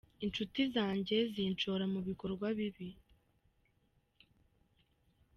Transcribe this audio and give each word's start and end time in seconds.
Inshuti 0.25 0.61
zanjye 0.75 1.17
zinshora 1.33 1.85
mu 1.93 1.99
bikorwa 2.07 2.47
bibi 2.57 2.89